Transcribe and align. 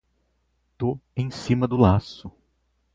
Tô 0.79 0.99
em 1.15 1.29
cima 1.29 1.67
do 1.67 1.77
laço 1.77 2.31